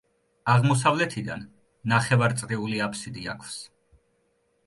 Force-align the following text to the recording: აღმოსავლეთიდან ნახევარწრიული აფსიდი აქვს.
აღმოსავლეთიდან 0.53 1.43
ნახევარწრიული 1.93 2.81
აფსიდი 2.87 3.27
აქვს. 3.35 3.59